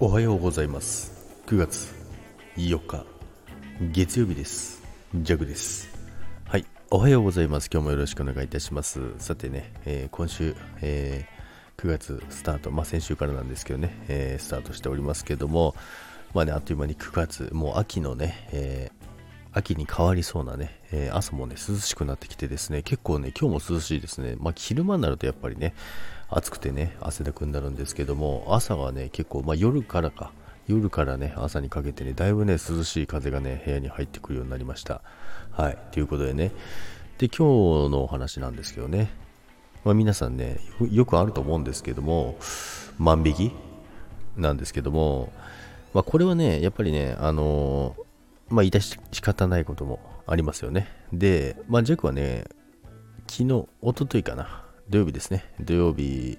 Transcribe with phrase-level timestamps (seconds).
[0.00, 1.10] おはようございます。
[1.48, 1.92] 9月
[2.56, 3.04] 4日
[3.90, 4.80] 月曜日です。
[5.12, 5.90] ジャグです。
[6.44, 7.68] はいおはようございます。
[7.68, 9.00] 今日もよろしくお願いいたします。
[9.18, 12.70] さてね、えー、今週、えー、9月スタート。
[12.70, 15.74] まあ先週からなんですけどね、えー、スタートしておりますけども
[16.32, 18.92] まあねあっという間に9月もう秋のね、え
[19.58, 24.36] 秋に変わりそうなね、えー、朝もね、涼しくなってきてですね、結構ね、今日も涼しいですね。
[24.38, 25.74] まあ、昼間になるとやっぱりね、
[26.28, 30.32] 暑くてね、汗だくになるんですけども、朝はね、結構、まあ、夜からか、
[30.68, 35.00] 夜からね、朝にかけてね、だいぶね、涼しい風がね、部屋に入ってくるようになりました。
[35.50, 36.52] はい、ということでね、
[37.18, 39.10] で、今日のお話なんですけどね、
[39.84, 42.38] まあ、皆さんね、よくあると思うんですけども、
[42.96, 43.52] 万引き
[44.36, 45.32] なんですけども、
[45.94, 48.07] まあ、これはね、やっぱりね、あのー
[48.48, 50.88] まあ、いたし仕方ないこともありますよね。
[51.12, 52.44] で、まあ、ジャックはね、
[53.26, 56.38] 昨日、おとといかな、土曜日ですね、土曜日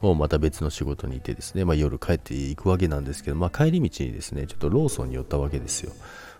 [0.00, 5.92] もまた別の仕事にいてですね、まあ、夜帰っていくわけなんですけど、まあ、帰り道にですね、ちょっとローソンに寄ったわけですよ。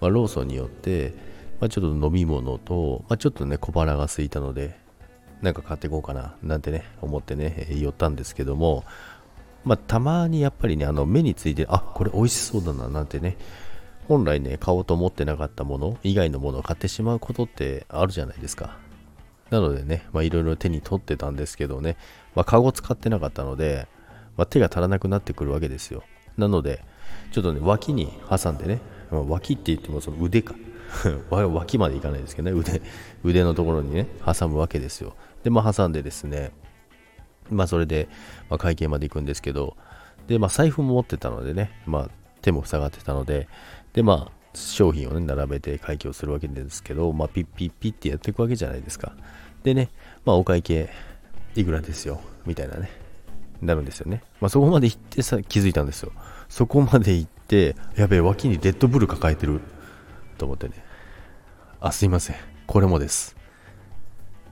[0.00, 1.14] まあ、ローソンによって、
[1.60, 4.76] まあ、ちょっと飲み物と、まあ、ちょっとね、小腹が空いたので、
[5.42, 8.84] なんか買っていこうかな、なんてね、思ってね、寄ったんですけども、
[9.64, 13.36] まあ、たまにやっぱりね、あの目について、あこれ美味しそうだな、なんてね、
[14.08, 18.78] 本来ね、買おうと思ってなかったもの以外のものを買ってしまうことってあるじゃないですか。
[19.50, 21.96] なのでね、まあいろいろ手に取ってたんですけどね、
[22.34, 23.86] まあカゴ使ってなかったので、
[24.36, 26.02] まあ、手が足らなくなってくるわけですよ。
[26.36, 26.84] なので、
[27.32, 28.80] ちょっとね、脇に挟んでね、
[29.10, 30.54] まあ、脇って言ってもその腕か。
[31.30, 32.82] 脇までいかないですけどね、腕、
[33.24, 35.14] 腕のところにね、挟むわけですよ。
[35.42, 36.52] で、まあ挟んでですね、
[37.50, 38.08] まあそれで、
[38.50, 39.76] まあ、会計まで行くんですけど、
[40.28, 42.08] で、まあ財布も持ってたのでね、まあ
[42.42, 43.48] 手も塞がってたので、
[43.92, 49.12] で、まあ、商品をね、並べて会計をするわけですけど、まあ、ピッピッピッってやっていくわけじゃないですか。
[49.62, 49.90] でね、
[50.24, 50.90] まあ、お会計、
[51.54, 52.90] いくらですよ、みたいなね、
[53.60, 54.22] なるんですよね。
[54.40, 56.12] まあ、そこまで行ってさ、気づいたんですよ。
[56.48, 59.60] そこまで行って、やべえ、脇にレッドブル抱えてる、
[60.38, 60.74] と思ってね。
[61.80, 62.36] あ、すいません、
[62.66, 63.36] これもです。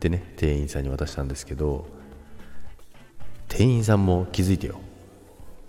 [0.00, 1.86] でね、店員さんに渡したんですけど、
[3.48, 4.80] 店員さんも気づいてよ。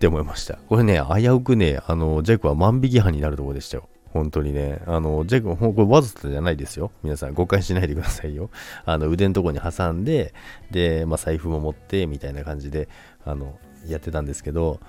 [0.01, 0.55] って思いました。
[0.67, 3.87] これね、危うくね、あの、ジェイクは万引き犯になるところでしたよ。
[4.13, 4.81] 本当にね。
[4.87, 6.91] あの、ジェイク、これわざとじゃないですよ。
[7.03, 8.49] 皆さん誤解しないでくださいよ。
[8.83, 10.33] あの、腕のとこに挟んで、
[10.71, 12.89] で、まあ、財布も持って、みたいな感じで、
[13.23, 14.79] あの、やってたんですけど、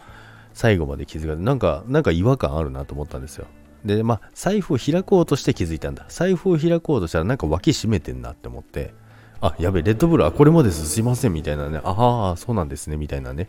[0.55, 3.47] 最後まで気づかず、なんか、なんか違和感あるなと思ったんですよ。
[3.85, 6.07] で、まあ、財布を開こうとして気づいたんだ。
[6.09, 8.95] 財布を開こうとしたら、なんか脇締めてんなって思って、
[9.43, 11.83] あ、やべ、レッドブル、あ、これもです、すいません、みたいなね。
[11.85, 13.49] ああ、そうなんですね、みたいなね。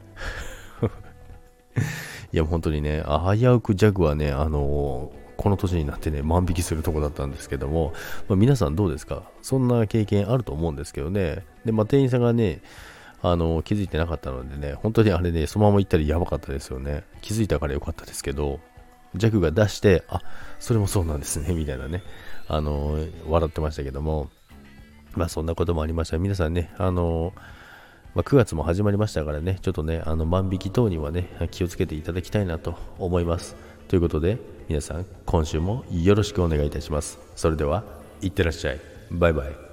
[2.31, 7.93] いや、本当にね、危うくジャグはね、あのー、この年になってね、万引きするとこだったんですけども、
[8.27, 9.23] まあ、皆さんどうですか？
[9.41, 11.45] そんな経験あると思うんですけどね。
[11.65, 12.61] で、まあ、店員さんがね、
[13.21, 17.03] あのー、気づいてなかったのでね、本当にあれね、そのまま行ったらやばかったですよね。
[17.21, 18.59] 気づいたからよかったですけど、
[19.15, 20.21] ジャグが出して、あ、
[20.59, 22.03] それもそうなんですね、みたいなね、
[22.47, 24.29] あのー、笑ってましたけども、
[25.13, 26.17] まあそんなこともありました。
[26.17, 27.62] 皆さんね、あのー
[28.15, 33.55] まあ、9月も始まりましたからね、ちょっとね、あの万引き等にはね、気をつけていただきたいなと思います。
[33.87, 34.37] ということで、
[34.69, 37.17] 皆さん、今週もよろしくお願いいたします。
[37.35, 37.83] それでは、
[38.21, 38.79] いってらっしゃい。
[39.11, 39.72] バイバイ。